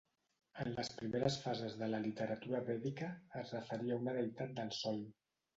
En 0.61 0.69
les 0.77 0.87
primeres 1.01 1.37
fases 1.43 1.75
de 1.83 1.89
la 1.95 1.99
literatura 2.07 2.63
vèdica, 2.71 3.13
es 3.43 3.55
referia 3.59 3.97
a 3.99 4.03
una 4.07 4.17
deïtat 4.19 4.57
del 4.63 4.77
sol. 4.83 5.03